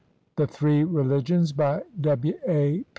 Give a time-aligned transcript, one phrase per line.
[0.35, 2.33] THE THREE RELIGIONS BY W.
[2.47, 2.85] A.